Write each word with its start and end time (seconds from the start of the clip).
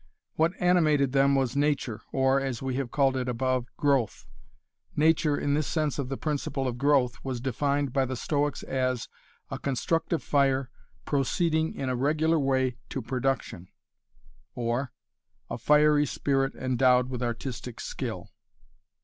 What 0.33 0.53
animated 0.59 1.11
them 1.11 1.35
was 1.35 1.55
'nature' 1.55 2.01
or, 2.11 2.39
as 2.41 2.59
we 2.59 2.73
have 2.77 2.89
called 2.89 3.15
it 3.15 3.29
above, 3.29 3.67
'growth'. 3.77 4.25
Nature, 4.95 5.37
in 5.37 5.53
this 5.53 5.67
sense 5.67 5.99
of 5.99 6.09
the 6.09 6.17
principle 6.17 6.67
of 6.67 6.79
growth, 6.79 7.23
was 7.23 7.39
defined 7.39 7.93
by 7.93 8.05
the 8.05 8.15
Stoics 8.15 8.63
as 8.63 9.07
'a 9.51 9.59
constructive 9.59 10.23
fire, 10.23 10.71
proceeding 11.05 11.75
in 11.75 11.87
a 11.87 11.95
regular 11.95 12.39
way 12.39 12.77
to 12.89 13.03
production,' 13.03 13.67
or 14.55 14.91
'a 15.51 15.59
fiery 15.59 16.07
spirit 16.07 16.55
endowed 16.55 17.07
with 17.09 17.21
artistic 17.21 17.79
skill'. 17.79 18.31